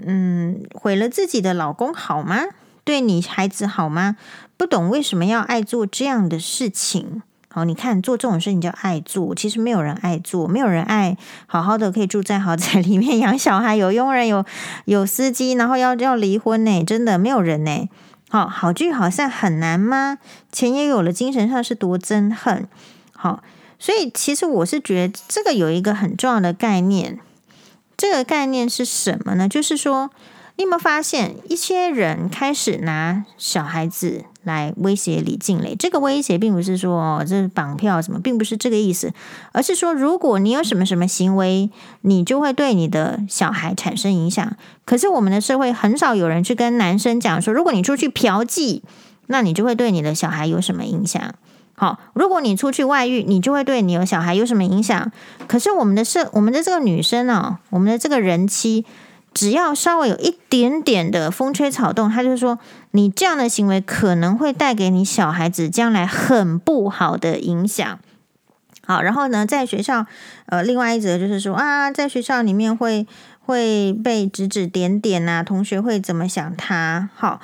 [0.01, 2.47] 嗯，毁了自己的老公好吗？
[2.83, 4.17] 对你孩子好吗？
[4.57, 7.23] 不懂为什么要爱做这样的事情。
[7.49, 11.17] 好，你看做这种事情叫爱做，其实没有人爱做，没有人爱
[11.47, 14.45] 好好的可以住在豪宅 里面养小孩，有佣人，有
[14.87, 16.83] 有司机，然后要要离婚呢？
[16.83, 17.89] 真的没有人呢。
[18.29, 20.19] 好，好聚好散很难吗？
[20.51, 22.67] 钱也有了，精神上是多憎恨。
[23.13, 23.45] 好。
[23.79, 27.19] 所以，其实我是觉得这个有一个很重要的概念，
[27.97, 29.49] 这个概念是什么呢？
[29.49, 30.11] 就是说，
[30.57, 35.75] 你有没有发现一些人开始拿小孩子来威胁李静蕾？
[35.77, 39.13] 这个威胁并不是说哦，这绑票什么，并不是这个意思，
[39.53, 41.71] 而是说，如果你有什么什么行为，
[42.03, 44.57] 你就会对你的小孩产生影响。
[44.85, 48.83] 可是我们的社会很少有人去跟男生讲说，如果你出去嫖妓，
[49.27, 51.35] 那你就会对你的小孩有什么影响？
[51.77, 55.11] 好，如果你出去外遇，你就会对你有小孩有什么影响？
[55.49, 58.87] 可是我们的社，我们的这个女生呢，我们的这个人妻，
[59.33, 62.61] 只要稍微有一点点的风吹草动，她就说
[62.93, 67.99] 你这样的行为可能会带给你小孩子将来很不好的影响。
[68.87, 70.07] 好，然后呢，在学校，
[70.47, 73.07] 呃，另外一则就是说啊，在学校里面会
[73.41, 77.09] 会被指指点点啊，同学会怎么想他？
[77.17, 77.41] 好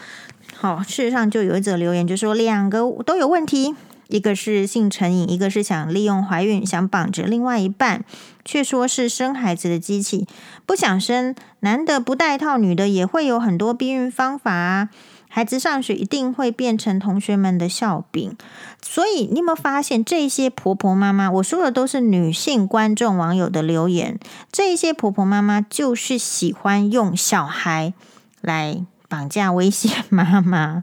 [0.56, 3.74] 好，事实上就有一则留言就说两个都有问题。
[4.10, 8.04] 一个是性成瘾，一个是想利用怀孕，想绑着另外一半，
[8.44, 10.26] 却说是生孩子的机器，
[10.66, 11.34] 不想生。
[11.60, 14.88] 男的不戴套，女的也会有很多避孕方法啊。
[15.28, 18.36] 孩子上学一定会变成同学们的笑柄。
[18.82, 24.18] 所以你有没有发现，这些婆婆妈妈，我说的都是女性观众网友的留言，
[24.50, 27.92] 这些婆婆妈妈就是喜欢用小孩
[28.40, 30.82] 来绑架威胁妈妈。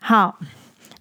[0.00, 0.38] 好。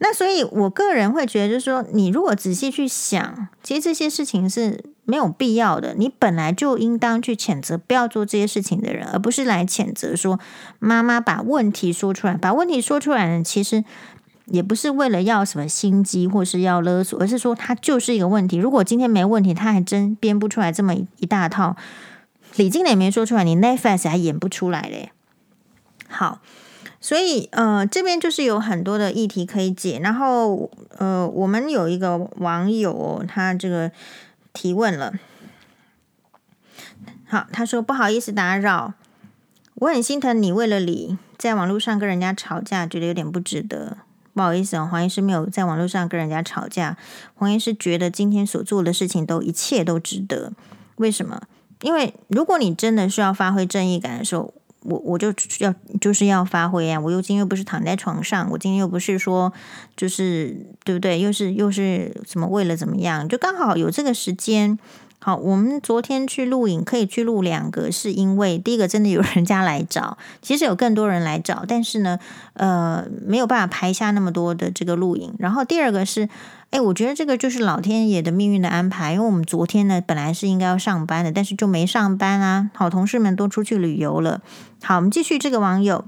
[0.01, 5.93] 那所以，我个人会觉得，就是说，你如果仔细去想，其实这些事情是没有必要的。
[5.93, 10.39] 你本来就应当去谴责不要做这些事情的人，而不是来谴责说
[10.79, 12.35] 妈妈把问题说出来。
[12.35, 13.83] 把问题说出来呢，其实
[14.45, 18.55] 也不是为了要什么心机或是要勒索，而是说他就是一个问题。
[18.55, 21.75] 如果今天没问题，他还真编不出来这么一大套。
[22.55, 25.11] 李静蕾没说出来，你 Netflix 还演不出来嘞。
[26.07, 26.39] 好。
[27.09, 29.99] 所以，呃，这边就是有很多的议题可以解。
[29.99, 30.69] 然后，
[30.99, 33.91] 呃，我们有一个网友，他这个
[34.53, 35.13] 提问了。
[37.25, 38.93] 好，他说不好意思打扰，
[39.73, 43.97] 我很心疼你为了你在网络上跟人家吵架，觉得有点不值得。
[44.35, 46.95] 不好意思哦，黄医师没有在网络上跟人家吵架。
[47.33, 50.53] 黄医师觉得今天所做的事情都一切都值得。
[50.97, 51.41] 为什么？
[51.81, 54.53] 因为如果你真的需要发挥正义感的时候。
[54.81, 56.99] 我我就要就是要发挥啊！
[56.99, 59.51] 我又今天又不是躺在床上，我今天又不是说
[59.95, 61.19] 就是对不对？
[61.19, 63.27] 又是又是什么为了怎么样？
[63.27, 64.77] 就刚好有这个时间。
[65.21, 72.17] 好，我们昨天去录影可以去录两个，是因为第一个真的有人家来找，其实有更多人来找，但是呢，
[72.53, 75.33] 呃，没有办法拍下那么多的这个录影。
[75.37, 76.29] 然后第二个是。
[76.71, 82.69] 哎，我觉得这个就是老天爷的命运的安排，因为我们昨天呢本来是应该要上班的，但是就没上班啊。
[82.75, 84.39] 好，同事们都出去旅游了。
[84.83, 86.05] 好，我们继续这个网友，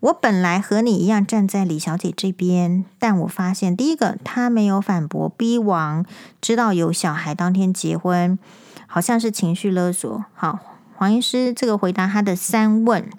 [0.00, 6.04] 我本来和你一样站在李小姐这边，但我发现第一个她没有反驳逼王，
[6.40, 8.38] 知道有小孩当天结婚，
[8.86, 10.24] 好像是情绪勒索。
[10.34, 10.60] 好，
[10.94, 13.10] 黄医师这个回答他的三问，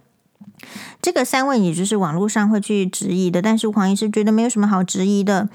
[1.01, 5.49] 这个三问，也就是网络上会去质疑的，但是黄医师觉得没有什么好质疑的。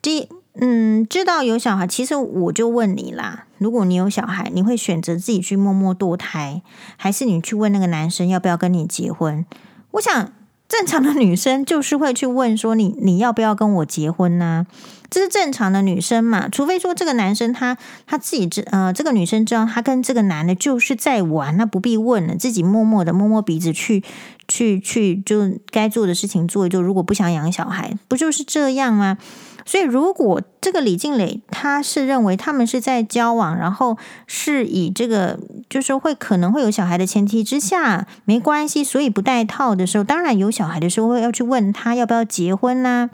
[0.00, 6.62] 第，嗯，知道有小孩，其实我就问你啦，如果你有小孩，你会选择自己去默默堕胎，
[6.96, 9.44] 还是你去问那个男生要不要跟你结婚？
[9.90, 10.32] 我想。
[10.70, 14.64] 正常的女生就是会去问说，你你要不要跟我结婚呢？
[15.10, 24.04] 这是正常的女生嘛，除非说这个男生他他自己知呃，这个女生知道他跟这个男的就是在玩，那不必问了，自己默默的摸摸鼻子去
[24.46, 26.80] 去去，就该做的事情做一做。
[26.80, 29.18] 如果不想养小孩，不就是这样吗？
[29.64, 33.96] 所以，如果这个李静蕾他是认为他们是在交往，然后
[34.26, 43.10] 是以这个就是会可能会有小孩的前提之下，没关系，所以不戴套的时候，当然有小孩的时候会要去问他要不要结婚呢？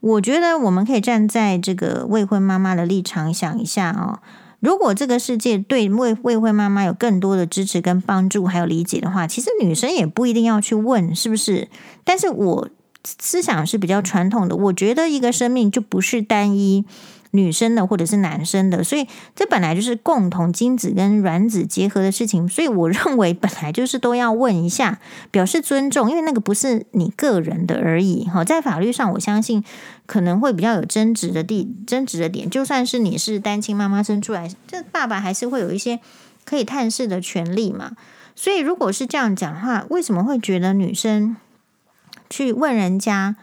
[0.00, 4.18] 我觉得我们可以站在这个未婚妈妈的立场想一下哦，
[4.60, 11.68] 如果这个世界对未未婚妈妈有更多的支持跟帮助，还有理解的话，其实女生也不一定要去问，是不是？
[12.04, 12.68] 但是我。
[13.18, 16.84] 思想是比较传统的，我觉得一个生命就不是单一
[17.32, 28.26] 女生的或者是男生的，所以这本来就是共同精子跟卵子结合的事情，所以我认为本来就是都要问一下，表示尊重，因为那个不是你个人的而已。
[28.26, 29.64] 哈，在法律上，我相信
[30.04, 36.00] 可能会比较有争执的地争执的点，就算是你是单亲妈妈生出来，这爸爸还是会有一些
[36.44, 37.92] 可以探视的权利嘛。
[38.36, 41.36] 所以如果是这样讲的话，为什么会觉得女生？
[42.32, 43.36] 去问人家，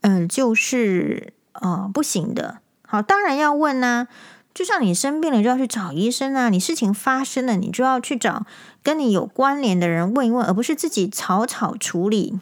[0.00, 2.58] 嗯，就是呃不行的。
[2.84, 4.08] 好，当然要问呐。
[4.54, 6.50] 就像你生病了，就要去找医生啊。
[6.50, 8.44] 你事情发生了，你就要去找
[8.82, 12.38] 跟你有关联的人问一问，而不是自己草草处理。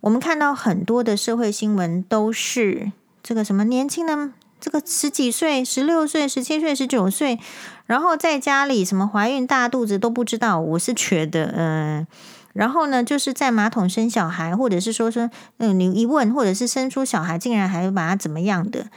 [0.00, 2.90] 我们看到很多的社会新闻，都是
[3.22, 7.38] 这个什么年轻的这个十几岁、十六岁、十七岁、十九岁，
[7.86, 10.58] 然后在家里什么怀孕大肚子都不知道。
[10.58, 12.06] 我是觉得，嗯。
[12.58, 18.88] 然后呢，就是在马桶生小孩，或者是说说，嗯，你一问，或者是生出小孩，竟然还把他怎么样的，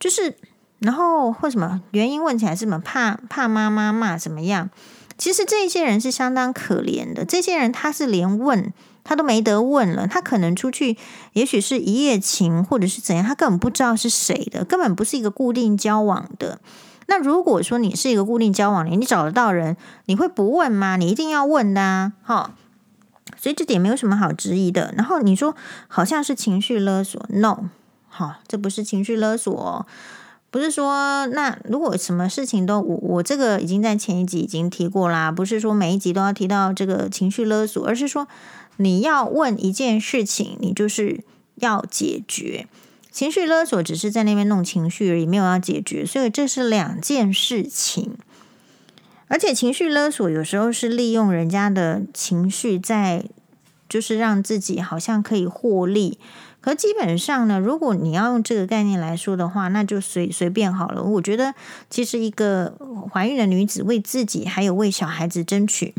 [0.00, 0.34] 就是，
[0.78, 4.70] 然后或什么原因问起来是什么怕怕妈妈骂怎么样？
[5.18, 8.72] 其实这些人是相当可怜的，这些人他是连问
[9.04, 10.96] 他都没得问了，他可能出去，
[11.34, 16.58] 也许是一夜情，或者是怎样，他根本不知道是谁的，根本不是一个固定交往的。
[17.08, 20.96] 那如果说你是一个固定交往的，你找得到人，你会不问吗？
[20.96, 22.54] 你一定要问的啊，哈。
[23.42, 24.94] 所以这点没有什么好质疑的。
[24.96, 25.56] 然后你说
[25.88, 27.64] 好像是情绪勒索，no，
[28.08, 29.84] 好，这不是情绪勒索，
[30.52, 38.28] 不是说那如果什么事情都我我这个已经在前一集已经提过啦，不是说每一集都要提到这个情绪勒索，而是说
[38.76, 41.24] 你要问一件事情，你就是
[41.56, 42.68] 要解决。
[43.10, 48.16] 情绪勒索只是在那边弄情绪而已，没有要解决，所以这是两件事情。
[49.32, 53.24] 而且情绪勒索有时候是利用人家的情绪，在
[53.88, 56.18] 就是让自己好像可以获利。
[56.60, 61.02] 可基本上呢，如果你要用这个概念来说的话，那就随随便好了。
[61.02, 61.54] 我觉得
[61.88, 62.74] 其实一个
[63.10, 65.94] 怀孕的女子为自己还有为小孩子争取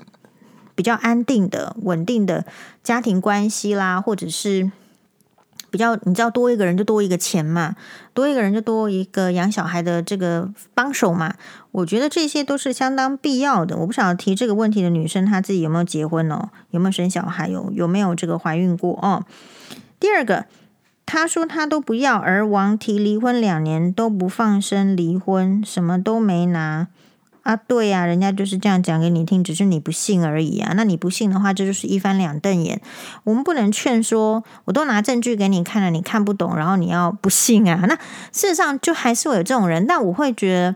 [0.76, 2.46] 比较安定的、稳定的
[2.84, 4.72] 家庭关系啦，或者是。
[5.74, 7.76] 比较，你知道多一个人就多一个钱嘛，
[8.14, 11.34] 多一个人就多一个养小孩的这个帮手嘛。
[11.72, 13.76] 我觉得这些都是相当必要的。
[13.78, 19.26] 我不晓得提这个问题的女生她自己有没有结婚哦，有没有生小孩，有有没有这个怀孕过哦。
[20.00, 20.46] 第二个，
[21.08, 26.90] 她说她都不要，而王提离婚两年都不放生离婚，什么都没拿。
[27.44, 30.72] 啊，对呀、人家就是这样讲给你听，只是你不信而已啊。
[30.76, 32.82] 那你不信的话，这就是一翻两瞪眼。
[33.26, 37.84] 我们不能劝说，我都拿证据给你看了，你看不懂，然后你要不信啊。
[37.86, 37.96] 那
[38.32, 40.76] 事实上就还是会有这种人，但我会觉得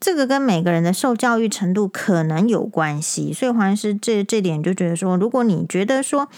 [0.00, 3.34] 这个跟每个人的受教育程度可能有关系。
[3.34, 6.28] 所以黄医师这这点就觉得说，如果你觉得说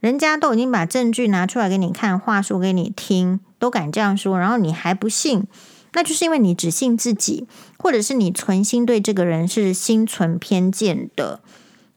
[0.00, 5.44] 人家都已经把证据拿出来给你看，话说给你听，都敢这样说，然后你还不信。
[5.96, 11.40] 那就是因为你只信自己，或者是你存心对这个人是心存偏见的。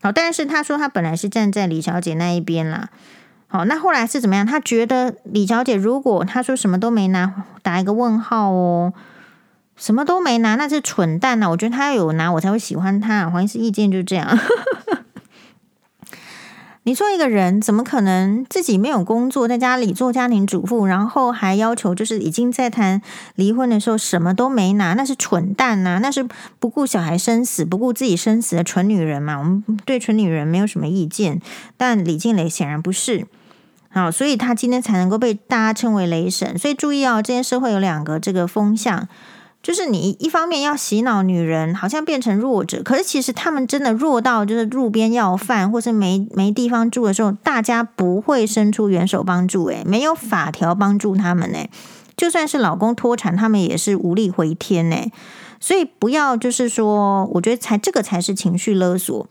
[0.02, 2.88] 好，但是他说他本来是站在李小姐那一边啦。
[3.48, 4.46] 好，那后来是怎么样？
[4.46, 8.94] 他觉得李小姐如果他说什么都没拿，打一个问号哦，
[9.76, 11.50] 什么都没拿，那是蠢蛋呐。
[11.50, 13.30] 我觉得他要有拿，我才会喜欢他。
[13.30, 14.26] 黄医师意见就这样。
[16.90, 23.00] 你说一个人怎么可能自己没有工作，在家里做家庭主妇，然后还要求就是已经在谈
[23.36, 26.28] 离婚的时候什么都没拿，那是蠢蛋呐，那是
[26.58, 29.38] 不顾小孩生死、不顾自己生死的蠢女人嘛？
[29.38, 31.40] 我们对蠢女人没有什么意见，
[31.78, 33.28] 但李静蕾显然不是，
[33.92, 36.58] 好，所以她今天才能够被大家称为雷神。
[36.58, 39.08] 所以注意哦，这件社会有两个这个风向，
[39.62, 51.70] 就是你一方面要洗脑女人，好像变成弱者，可是其实他们真的弱到就是路边要饭，或是没没地方住的时候，大家不会伸出援手帮助，诶，没有法条帮助他们，诶，
[52.16, 55.12] 就算是老公脱产，他们也是无力回天，诶，
[55.60, 59.28] 所以不要就是说，我觉得才这个才是情绪勒索。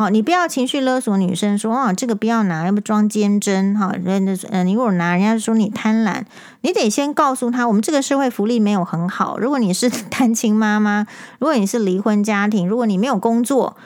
[0.00, 3.92] 好，你不要情绪勒索女生说，说啊，这个不要拿，要不装坚贞哈。
[4.02, 6.22] 人家嗯，你如果拿，人家说你贪婪，
[6.62, 9.38] 你得先告诉他，我们这个社会福利没有很好。
[9.38, 11.06] 如果你是 单亲妈妈，
[11.38, 13.76] 如果你是离婚家庭，如果你没有工作，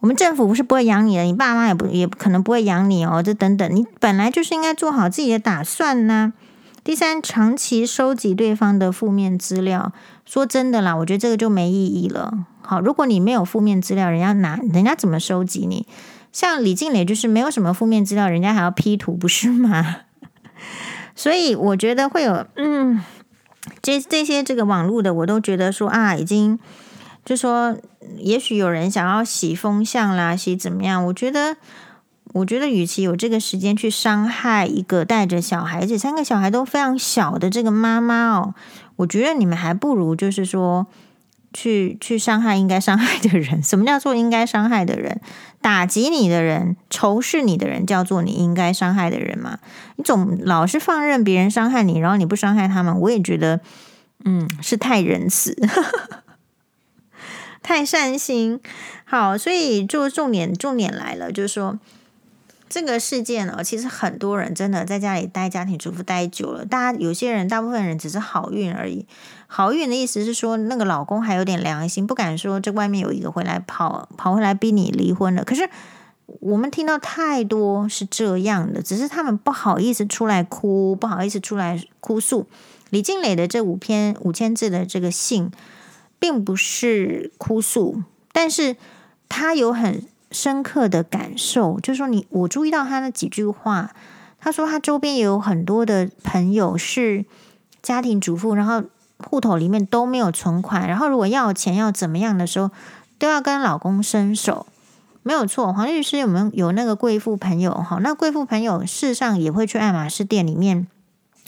[0.00, 3.22] 我们政府不是不会养你的，你爸妈也不也可能不会养你哦。
[3.22, 6.32] 这等等，你本来就是应该做好自己的打算呢。
[6.82, 9.92] 第三，长期收集对方的负面资料，
[10.24, 12.46] 说真的啦，我觉得这个就没意义了。
[12.64, 15.86] 好，如果你没有负面资料，人家拿人家怎么收集你？
[16.32, 19.96] 像李静蕾就是没有什么负面资料，人家还要 P 图，不是吗？
[21.14, 23.02] 所以我觉得会有，嗯，
[23.82, 26.58] 这这些这个网络的，我都觉得说啊，已经
[27.24, 27.76] 就说，
[28.16, 31.04] 也许有人想要洗风向啦，洗怎么样？
[31.04, 31.56] 我觉得，
[32.32, 38.54] 我觉得与其有这个时间去伤害一个带着小孩子，三个小孩都非常小的这个妈妈哦，
[38.96, 40.86] 我觉得你们还不如就是说。
[41.52, 45.20] 去去伤害应该伤害的人，什么叫做应该伤害的人？
[45.60, 49.58] 打击你的人、仇视你的人，叫做你应该伤害的人吗？
[49.96, 53.60] 你总老是放任别人伤害你，然后你不伤害他们，我也觉得，
[54.24, 55.56] 嗯，是太仁慈，
[57.62, 58.60] 太善心。
[59.04, 61.78] 好，所以就重点重点来了，就是说。
[62.72, 69.06] 这个事件呢，其实很多人真的在家里待家庭主妇待久了，大家有些人，大部分人只是好运而已。
[69.46, 75.44] 好运的意思是说，那个老公还有点良心，不敢说这外面有一个回来跑跑回来逼你离婚了。
[75.44, 75.68] 可是
[76.24, 82.46] 我们听到太多是这样的，只是他们不好意思出来哭，不好意思出来哭诉。
[82.88, 85.50] 李静蕾的这五篇五千字的这个信，
[86.18, 88.02] 并不是哭诉，
[88.32, 88.76] 但是
[89.28, 90.10] 他有很。
[90.32, 93.90] 深刻的感受，就是说你，我注意到他那几句话。
[94.40, 97.24] 他说他周边也有很多的朋友是
[97.80, 98.82] 家庭主妇，然后
[99.24, 102.72] 户头里面都没有存款，然后如果要钱要怎么样的时候，
[103.20, 104.66] 都要跟老公伸手。
[105.22, 107.72] 没有错，黄律师有没有有那个贵妇朋友？
[107.72, 110.88] 哈，那贵妇朋友事实上也会去爱马仕店里面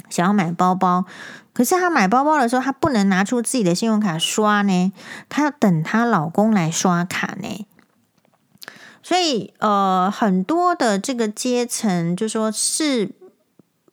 [0.08, 1.04] 想要买包包，
[1.52, 4.92] 可是她买包包的时候，她不能拿出自己的信用卡刷呢，
[5.28, 7.66] 她要等她老公来刷卡呢。
[9.06, 13.10] 所以，呃，很多的这个阶层，就说是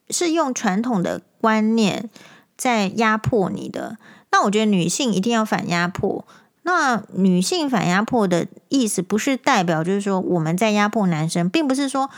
[0.09, 2.09] 是用传统的观念
[2.55, 3.97] 在压迫你的。
[4.31, 6.25] 那我觉得女性一定要反压迫。
[6.63, 12.09] 那女性反压迫的意思，不是代表就是说我们在压迫男生，并不是说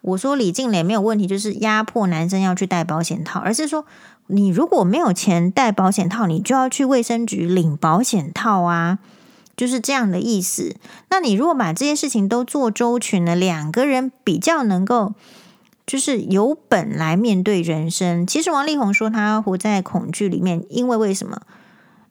[0.00, 3.84] 我说李静蕾没有问题，就是压迫男生要去戴保险套，而是说
[4.28, 8.98] 你如果没有钱戴保险套，你就要去卫生局领保险套啊。
[9.58, 10.76] 就是这样的意思。
[11.10, 15.14] 那你如果把这些事情都做周全了，两个人比较能够
[15.84, 18.24] 就是有本来面对人生。
[18.24, 21.42] 其实王力宏说他活在恐惧里面，因为为什么？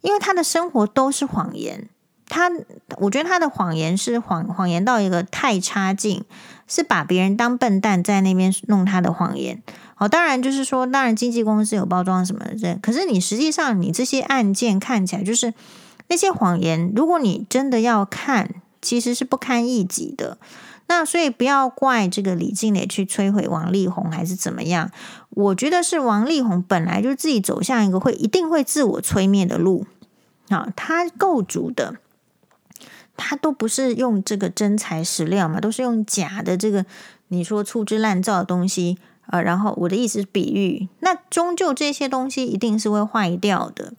[0.01, 1.87] 因为他的生活都是谎言。
[2.27, 2.51] 他
[2.97, 6.25] 我觉得他的谎言是谎谎言到一个太差劲，
[6.67, 9.63] 是把别人当笨蛋在那边弄他的谎言。
[9.95, 15.53] 好，当然就是说，当然经纪公司有包装什么的，可是你实际上你这些案件看起来就是。
[16.07, 20.37] 那些谎言，如果你真的要看，其实是不堪一击的。
[20.89, 24.89] 那所以不要怪这个李静蕾去摧毁王力宏，还是怎么样？
[25.31, 29.85] 我觉得是王力宏本来就自己走向一个会一定会自我催灭的路
[30.47, 30.71] 啊。
[30.77, 31.97] 他构筑的，
[33.17, 36.85] 他都不是用这个真材实料嘛，都是用假的这个
[37.27, 39.41] 你说粗制滥造的东西啊。
[39.41, 43.91] 然后我的意思是比喻，那终究这些东西一定是会坏掉的。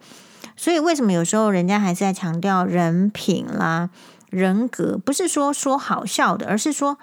[0.61, 3.91] 所以，为什么有时候人家还是在强调人品啦、
[4.29, 4.99] 人格？
[4.99, 6.99] 不是说说好笑的，而是说，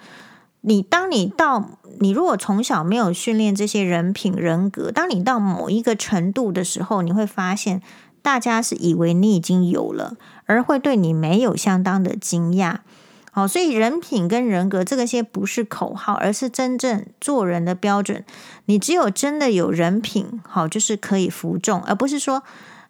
[0.59, 1.69] 你当你到
[2.01, 7.81] 你如果从小没有训练这些人品、人格，当你到某一个程度的时候，你会发现
[8.21, 12.79] 大家是以为你已经有了，而会对你没有相当的惊讶。
[13.31, 18.25] 好，所以人品跟人格这个些不是口号，而是真正做人的标准。
[18.65, 22.43] 你只有真的有人品，好，就是可以服众，而不是说。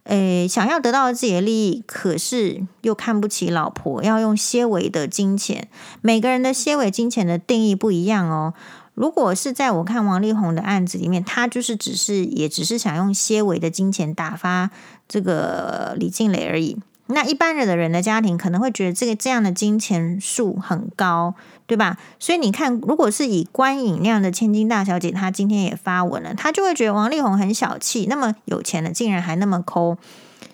[0.06, 5.68] 诶，想要得到自己的利益，可是又看不起老婆，要用些微的金钱。
[6.02, 8.54] 每个人的些微金钱的定义不一样哦。
[8.94, 14.70] 如果是在我看王力宏的案子里面，他就是只是也只是想用些微的金钱打发
[15.08, 16.78] 这个李静蕾而已。
[17.08, 21.36] 那一般人的人的家庭可能会觉得这个这样的金钱数很高，
[21.68, 21.98] 对吧？
[22.20, 29.98] 所以你看，如果是以关颖那样的千金大小姐，她今天也发文了，她就会觉得王力宏很小气，那么有钱了竟然还那么抠。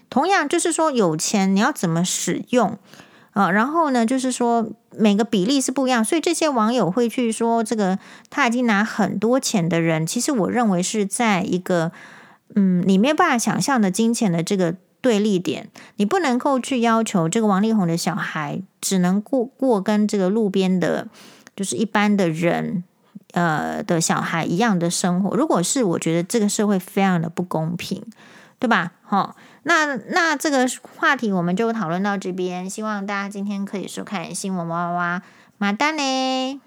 [0.10, 2.78] 同样就是说，有钱你要怎么使用
[3.32, 3.50] 啊？
[3.52, 7.98] 然后呢，就是说每个比例是不一样，所以这些网友会去说这个
[8.30, 11.92] 他已经拿很多钱的人，其实我认为是在一个
[12.56, 21.08] 嗯你没有办法想象的金钱的这个对立点，你不能够去要求这个王力宏的小孩只能过过跟这个路边的，
[21.56, 22.84] 就是一般的人。
[23.34, 28.04] 呃的小孩一样的生活，如果是我觉得这个社会非常的不公平，
[28.60, 28.92] 对吧？
[29.04, 35.22] 好，那那这个话题我们就讨论到这边，希望大家今天可以收看新闻哇哇哇，
[35.58, 36.62] 马丹呢。